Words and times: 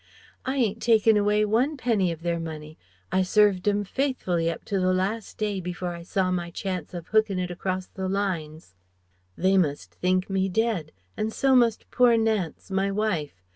I 0.47 0.55
ain't 0.55 0.81
taken 0.81 1.15
away 1.15 1.45
one 1.45 1.77
penny 1.77 2.11
of 2.11 2.23
their 2.23 2.39
money 2.39 2.75
I 3.11 3.21
served 3.21 3.67
'em 3.67 3.83
faithfully 3.83 4.49
up 4.49 4.65
to 4.65 4.79
the 4.79 4.91
last 4.95 5.37
day 5.37 5.61
before 5.61 5.93
I 5.93 6.01
saw 6.01 6.31
my 6.31 6.49
chance 6.49 6.95
of 6.95 7.09
hooking 7.09 7.37
it 7.37 7.51
across 7.51 7.85
the 7.85 8.09
lines 8.09 8.73
They 9.37 9.59
must 9.59 9.91
think 9.93 10.27
me 10.27 10.49
dead 10.49 10.91
and 11.15 11.31
so 11.31 11.55
must 11.55 11.91
poor 11.91 12.17
Nance, 12.17 12.71
my 12.71 12.89
wife. 12.91 13.43